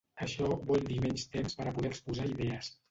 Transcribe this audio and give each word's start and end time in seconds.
Això 0.25 0.47
vol 0.71 0.87
dir 0.87 0.97
menys 1.05 1.29
temps 1.37 1.61
per 1.61 1.69
a 1.73 1.77
poder 1.79 1.95
exposar 1.95 2.31
idees. 2.37 2.77